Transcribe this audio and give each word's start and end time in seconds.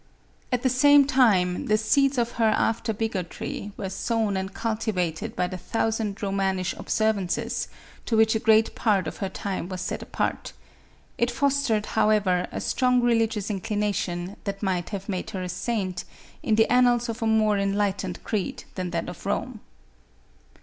At 0.51 0.63
the 0.63 0.67
same 0.69 1.05
time, 1.05 1.67
the 1.67 1.77
seeds 1.77 2.17
of 2.17 2.31
her 2.41 2.51
after 2.57 2.91
bigotry, 2.91 3.71
were 3.77 3.91
sown 3.91 4.35
and 4.35 4.51
cultivated 4.51 5.35
by 5.35 5.45
the 5.45 5.59
thousand 5.59 6.23
Roman 6.23 6.57
ish 6.57 6.73
observances, 6.73 7.67
to 8.07 8.17
which 8.17 8.33
a 8.33 8.39
great 8.39 8.73
part 8.73 9.05
of 9.05 9.17
her 9.17 9.29
time 9.29 9.69
was 9.69 9.79
set 9.81 10.01
apart 10.01 10.53
It 11.19 11.29
fos 11.29 11.67
tered, 11.69 11.85
however, 11.85 12.47
a 12.51 12.59
strong 12.61 13.01
religious 13.01 13.51
inclination 13.51 14.37
that 14.45 14.63
might 14.63 14.89
have 14.89 15.07
made 15.07 15.29
her 15.37 15.43
a 15.43 15.49
saint, 15.49 16.03
in 16.41 16.55
the 16.55 16.65
annals 16.73 17.07
of 17.07 17.21
a 17.21 17.27
more 17.27 17.57
enlight 17.57 17.97
ened 17.99 18.23
creed 18.23 18.63
than 18.73 18.89
that 18.89 19.07
of 19.07 19.23
Rome. 19.27 19.59